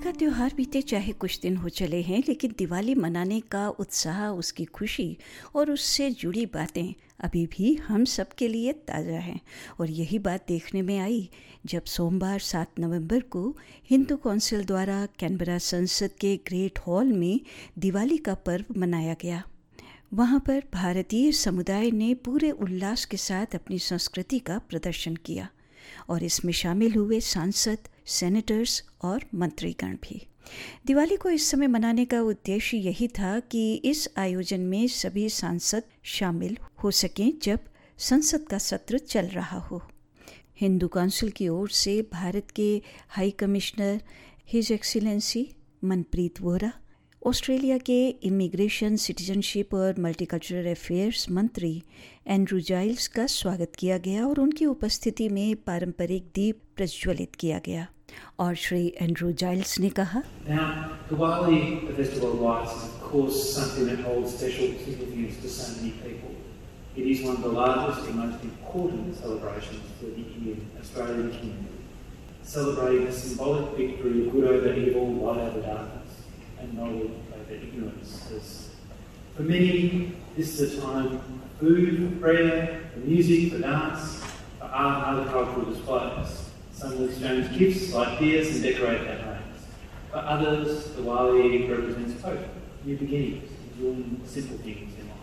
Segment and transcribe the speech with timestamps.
[0.00, 4.64] का त्यौहार बीते चाहे कुछ दिन हो चले हैं, लेकिन दिवाली मनाने का उत्साह, उसकी
[4.64, 5.16] खुशी
[5.54, 9.40] और उससे जुड़ी बातें अभी भी हम सब के लिए ताज़ा हैं।
[9.80, 11.28] और यही बात देखने में आई
[11.66, 13.56] जब सोमवार सात नवंबर को
[13.90, 17.40] हिंदू कौंसिल द्वारा कैनबरा संसद के ग्रेट हॉल में
[17.78, 19.42] दिवाली का पर्व मनाया गया।
[20.14, 25.48] वहाँ पर भारतीय समुदाय ने पूरे उल्लास के साथ अपनी संस्कृति का प्रदर्शन किया।
[26.08, 30.26] और इसमें शामिल हुए सांसद सेनेटर्स और मंत्रीगण भी।
[30.86, 35.82] दिवाली को इस समय मनाने का उद्देश्य यही था कि इस आयोजन में सभी सांसद
[36.02, 37.58] शामिल हो सकें जब
[37.98, 39.82] संसद का सत्र चल रहा हो।
[40.60, 44.00] हिंदू काउंसिल की ओर से भारत के high commissioner,
[44.46, 45.54] his excellency
[45.84, 46.72] Manpreet Vohra
[47.26, 51.72] Australia के इमिग्रेशन सिटीजनशिप और मल्टीकल्चरल अफेयर्स मंत्री
[52.26, 57.86] एंड्रू जाइल्स का स्वागत किया गया और उनकी उपस्थिति में पारंपरिक दीप प्रज्वलित किया गया
[58.44, 60.64] और श्री एंड्रू जाइल्स ने कहा Now.
[66.96, 71.76] It is one of the largest and most important celebrations for the Indian Australian community,
[72.44, 76.19] celebrating the symbolic victory of good over evil, light over darkness,
[76.60, 78.30] and know over ignorance.
[78.36, 78.70] As
[79.36, 81.24] for many, this is a time for
[81.58, 84.22] food, for prayer, for music, for dance,
[84.58, 86.50] for art and other cultural displays.
[86.72, 89.60] Some will exchange gifts like beers and decorate their homes.
[90.10, 92.46] For others, Diwali represents hope,
[92.84, 95.16] new beginnings, enjoying simple things in life.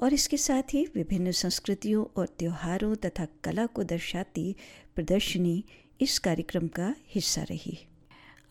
[0.00, 4.54] और इसके साथ ही विभिन्न संस्कृतियों और त्योहारों तथा कला को दर्शाती
[4.96, 5.64] प्रदर्शनी
[6.00, 7.78] इस कार्यक्रम का हिस्सा रही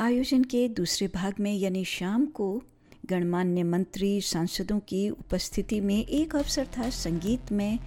[0.00, 2.62] आयोजन के दूसरे भाग में, यानी शाम को,
[3.06, 7.78] गणमान्य मंत्री, सांसदों की उपस्थिति में एक अवसर था संगीत में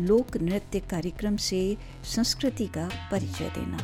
[0.00, 3.78] लोक नृत्य कार्यक्रम से संस्कृति का परिचय देना।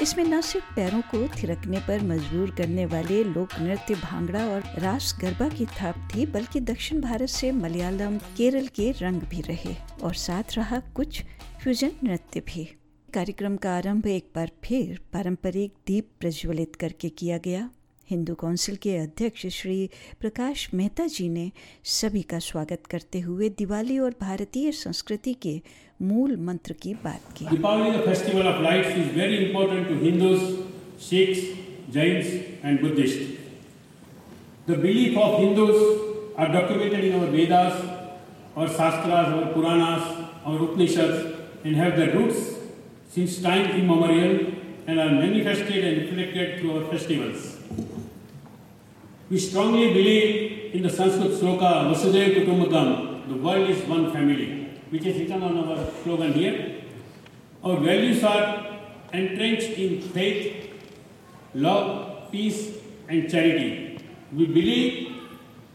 [0.00, 5.18] इसमें न सिर्फ़ पैरों को थिरकने पर मजबूर करने वाले लोक नृत्य भांगड़ा और रास
[5.20, 10.14] गरबा की थाप थी, बल्कि दक्षिण भारत से मलयालम, केरल के रंग भी रहे और
[10.14, 11.22] साथ रहा कुछ
[11.62, 12.79] फ्यूजन नृत्य भी।
[13.14, 17.68] कार्यक्रम का आरंभ एक बार फिर पारंपरिक दीप प्रज्वलित करके किया गया।
[18.10, 19.88] हिंदू काउंसिल के अध्यक्ष श्री
[20.20, 21.50] प्रकाश मेहता जी ने
[21.92, 25.54] सभी का स्वागत करते हुए दिवाली और भारतीय संस्कृति के
[26.02, 30.40] मूल मंत्र की बात की। Deepavali festival of lights is very important to Hindus
[31.08, 31.42] Sikhs
[31.94, 32.32] Jains
[32.64, 35.74] and Buddhist the belief of Hindus
[36.38, 37.82] are documented in our Vedas
[38.56, 40.16] और शास्त्रास और पुराणास
[40.46, 42.58] और Upanishad in have the roots
[43.10, 44.54] since time immemorial
[44.86, 47.58] and are manifested and reflected through our festivals.
[49.28, 55.04] We strongly believe in the Sanskrit sloka Vasudhaiva Kutumbakam, the world is one family, which
[55.06, 56.82] is written on our slogan here.
[57.64, 58.78] Our values are
[59.12, 60.70] entrenched in faith,
[61.54, 62.76] love, peace,
[63.08, 63.98] and charity.
[64.32, 65.16] We believe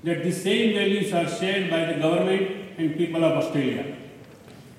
[0.03, 3.96] that the same values are shared by the government and people of Australia.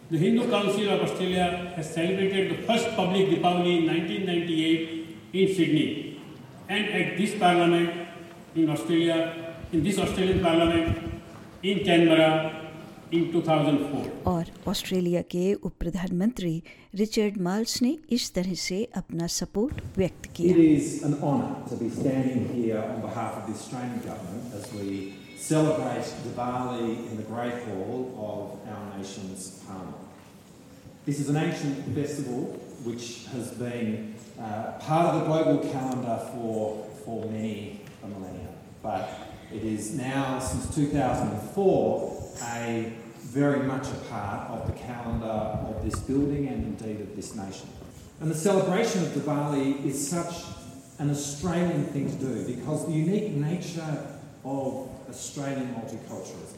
[0.09, 6.21] The Hindu Council of Australia has celebrated the first public Deepavali in 1998 in Sydney.
[6.69, 7.91] And at this parliament
[8.55, 10.97] in Australia, in this Australian parliament
[11.65, 12.31] in Canberra
[13.11, 14.07] in 2004.
[14.27, 16.63] और Australia के उप प्रधानमंत्री
[17.03, 21.83] Richard मार्ल्स ने इस तरह से अपना support व्यक्त It किया is an honour to
[21.83, 27.23] be standing here on behalf of the Australian Government as we celebrate Diwali in the
[27.23, 29.97] Great Hall of our nation's Parliament.
[31.05, 36.85] This is an ancient festival which has been uh, part of the global calendar for,
[37.05, 38.49] for many a millennia,
[38.83, 39.09] but
[39.53, 45.99] it is now, since 2004, a very much a part of the calendar of this
[46.01, 47.69] building and indeed of this nation.
[48.21, 50.45] And the celebration of Diwali is such
[50.99, 54.16] an Australian thing to do because the unique nature
[54.47, 56.57] of Australian multiculturalism,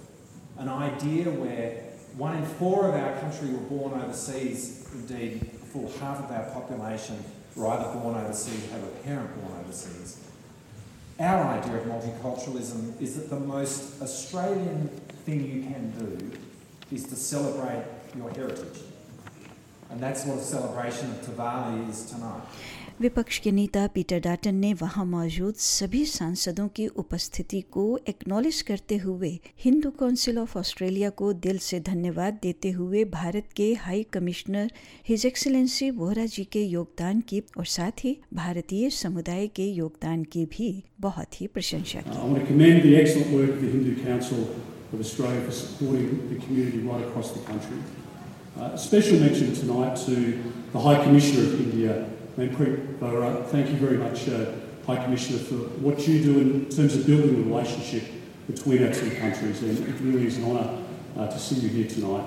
[0.59, 1.85] an idea where
[2.17, 6.51] one in four of our country were born overseas, indeed, a full half of our
[6.51, 7.17] population
[7.57, 10.21] were either born overseas or have a parent born overseas.
[11.19, 14.89] Our idea of multiculturalism is that the most Australian
[15.25, 16.31] thing you can do
[16.95, 17.85] is to celebrate
[18.17, 18.83] your heritage.
[23.01, 28.97] विपक्ष के नेता Peter Dutton ने वहाँ मौजूद सभी सांसदों की उपस्थिति को एक्नॉलेज करते
[28.97, 34.73] हुए हिंदू काउंसिल ऑफ़ ऑस्ट्रेलिया को दिल से धन्यवाद देते हुए भारत के high commissioner
[35.09, 40.45] his excellency Vohra ji के योगदान की और साथ ही भारतीय समुदाय के योगदान की
[40.47, 42.15] भी बहुत ही प्रशंसा Uh,
[47.81, 48.08] की
[48.59, 53.47] Uh, special mention tonight to the High Commissioner of India, Manpreet Vohra.
[53.47, 54.51] Thank you very much, uh,
[54.85, 58.03] High Commissioner, for what you do in terms of building the relationship
[58.49, 60.77] between our two countries, and it really is an honour
[61.17, 62.25] uh, to see you here tonight.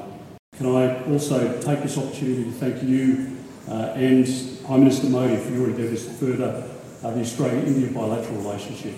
[0.56, 3.36] Can I also take this opportunity to thank you
[3.68, 4.26] uh, and
[4.66, 6.64] Prime Minister Modi for your endeavours to further
[7.04, 8.94] uh, the Australia-India bilateral relationship.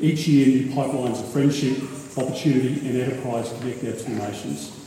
[0.00, 1.78] Each year, new pipelines of friendship,
[2.18, 4.81] opportunity and enterprise connect our two nations.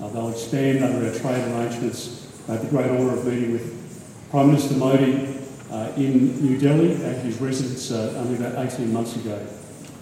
[0.00, 2.24] Uh, they'll expand under our trade arrangements.
[2.48, 5.38] I had the great honour of meeting with Prime Minister Modi
[5.72, 9.44] uh, in New Delhi at his residence uh, only about 18 months ago.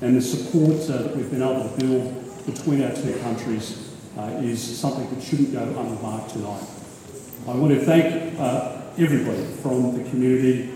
[0.02, 3.82] And the support that we've been able to build between our two countries
[4.40, 6.64] is something that shouldn't go unremarked tonight.
[7.48, 8.38] I want to thank
[8.98, 10.68] everybody from the community.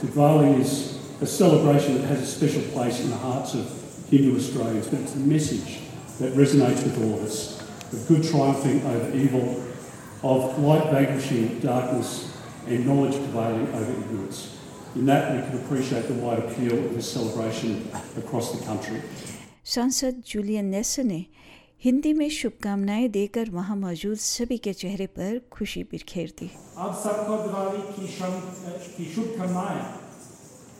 [0.00, 3.70] Diwali is a celebration that has a special place in the hearts of
[4.10, 5.80] Hindu Australians, but it's a message
[6.18, 7.55] that resonates with all of us
[7.95, 9.45] of good triumphing over evil,
[10.23, 12.09] of light vanquishing darkness,
[12.67, 14.39] and knowledge prevailing over ignorance.
[14.95, 17.77] In that, we can appreciate the wide appeal of this celebration
[18.17, 19.01] across the country.
[19.65, 21.25] सांसद Julian nation ने
[21.83, 26.49] हिंदी में शुभकामनाएं देकर वहां मौजूद सभी के चेहरे पर खुशी बिखेर दी
[26.85, 28.41] आप सबको दिवाली की शम-
[28.97, 29.83] की शुभकामनाएं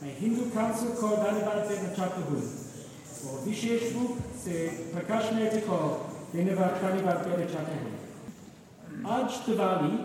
[0.01, 2.41] मैं हिंदू काउंसिल को धन्यवाद देना चाहता हूँ
[3.31, 4.55] और विशेष रूप से
[4.93, 5.77] प्रकाश नेता को
[6.32, 7.90] They never, try never biorę czarnego.
[9.04, 9.98] Acz trwali,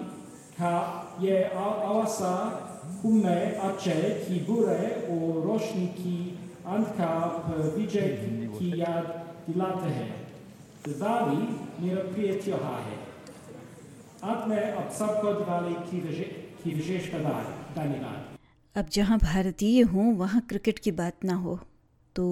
[0.58, 2.52] ka je awasa
[3.02, 3.96] hume acze
[4.28, 6.34] ki bure u rośniki
[6.66, 7.30] antka
[7.76, 8.20] pwijek
[8.60, 9.06] ki jad
[9.48, 10.06] dilatehe.
[10.86, 11.48] Dwali
[11.80, 12.94] miraprijeciohahe.
[14.22, 15.76] Atme absabko dwali
[16.64, 17.18] ki wyżeszka
[17.76, 17.96] dani
[18.74, 21.60] Ab जहाँ भारतीय हों वहाँ cricket की बात ना हो
[22.16, 22.26] तो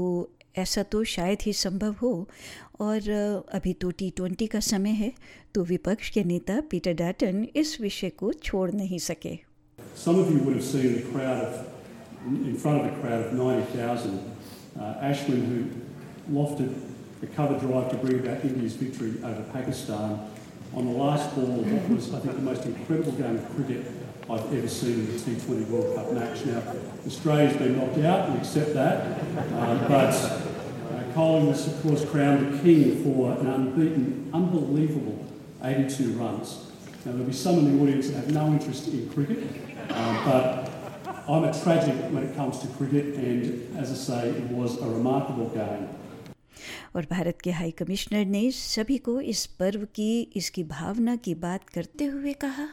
[0.58, 2.14] ऐसा तो शायद ही संभव हो
[2.82, 3.10] और
[3.54, 5.12] अभी तो टी ट्वेंटी का समय है
[5.56, 9.38] तो विपक्ष के नेता पीटर डाटन इस विषय को छोड़ नहीं सके
[9.96, 11.68] Some of you would have seen the crowd of,
[12.50, 14.20] in front of a crowd of 90,000,
[14.80, 15.64] uh, Ashwin, who
[16.38, 16.74] lofted
[17.22, 20.20] the cover drive to bring about India's victory over Pakistan
[20.74, 23.86] on the last ball of what was, I think, the most incredible game of cricket
[24.31, 26.45] I've ever seen in the T20 World Cup match.
[26.47, 26.63] Now,
[27.07, 29.21] Australia's been knocked out, we accept that,
[29.53, 35.27] uh, but uh, Colin was, of course, crowned the king for an unbeaten, unbelievable
[35.63, 36.71] 82 runs.
[37.05, 39.45] Now, there'll be some in the audience that have no interest in cricket,
[39.91, 40.71] um, but
[41.29, 44.87] I'm a tragic when it comes to cricket, and as I say, it was a
[44.87, 45.89] remarkable game.
[46.97, 51.69] और भारत के high commissioner ने सभी को इस पर्व की इसकी भावना की बात
[51.69, 52.69] करते हुए कहा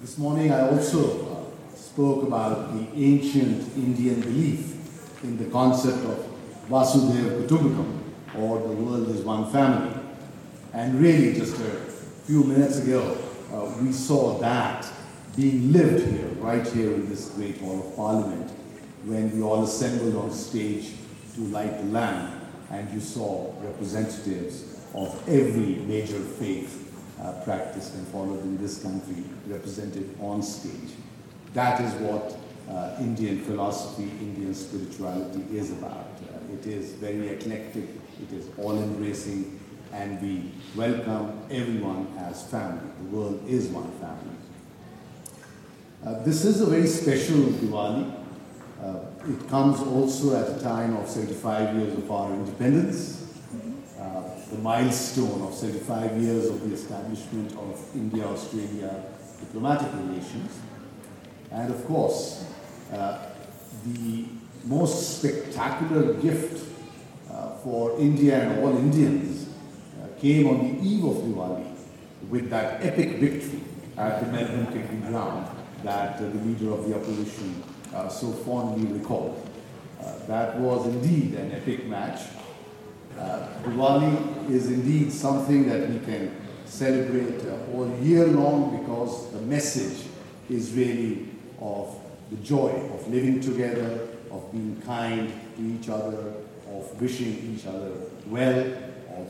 [0.00, 4.74] this morning I also uh, spoke about the ancient Indian belief
[5.22, 6.26] in the concept of
[6.68, 7.98] Vasudhaiva Kutumbakam
[8.38, 9.94] or the world is one family.
[10.72, 11.70] And really just a
[12.26, 13.16] few minutes ago
[13.52, 14.86] uh, we saw that
[15.36, 18.50] being lived here, right here in this great hall of parliament,
[19.04, 20.92] when we all assembled on stage
[21.34, 26.85] to light the lamp, and you saw representatives of every major faith
[27.20, 30.92] uh, practiced and followed in this country represented on stage.
[31.54, 32.36] That is what
[32.68, 36.08] uh, Indian philosophy, Indian spirituality is about.
[36.22, 37.84] Uh, it is very eclectic,
[38.22, 39.60] it is all embracing,
[39.92, 42.90] and we welcome everyone as family.
[42.98, 44.36] The world is one family.
[46.04, 48.12] Uh, this is a very special Diwali.
[48.82, 53.25] Uh, it comes also at a time of 75 years of our independence,
[54.56, 59.04] the milestone of 75 years of the establishment of India-Australia
[59.40, 60.58] diplomatic relations,
[61.50, 62.46] and of course,
[62.92, 63.26] uh,
[63.84, 64.24] the
[64.64, 66.64] most spectacular gift
[67.30, 69.48] uh, for India and all Indians
[70.02, 71.74] uh, came on the eve of Diwali
[72.30, 73.60] with that epic victory
[73.98, 75.46] at the Melbourne Cricket Ground
[75.82, 77.62] that uh, the leader of the opposition
[77.94, 79.46] uh, so fondly recalled.
[80.00, 82.22] Uh, that was indeed an epic match.
[83.18, 86.34] Uh, Diwali is indeed something that we can
[86.66, 90.06] celebrate uh, all year long because the message
[90.50, 91.28] is really
[91.60, 91.98] of
[92.30, 96.34] the joy of living together, of being kind to each other,
[96.68, 97.92] of wishing each other
[98.26, 98.58] well,
[99.16, 99.28] of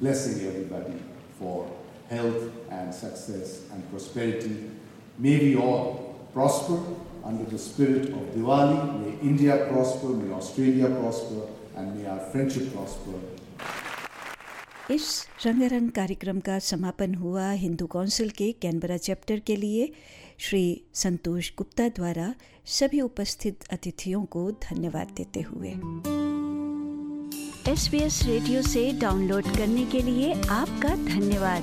[0.00, 0.94] blessing everybody
[1.38, 1.70] for
[2.08, 4.70] health and success and prosperity.
[5.18, 6.78] May we all prosper
[7.24, 9.00] under the spirit of Diwali.
[9.00, 11.42] May India prosper, may Australia prosper,
[11.78, 13.18] and may our friendship prosper.
[14.90, 15.06] इस
[15.46, 19.92] रंगारंग कार्यक्रम का समापन हुआ Hindu council के Canberra chapter के लिए
[20.38, 22.34] श्री संतोष गुप्ता द्वारा
[22.66, 25.68] सभी उपस्थित अतिथियों को धन्यवाद देते हुए
[27.72, 31.62] एस रेडियो से डाउनलोड करने के लिए आपका धन्यवाद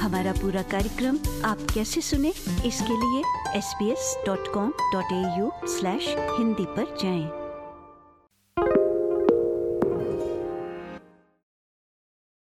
[0.00, 2.28] हमारा पूरा कार्यक्रम आप कैसे सुने,
[2.66, 3.22] इसके लिए
[3.58, 7.47] S B S dot com sbs.com.au Hindi पर जाएँ।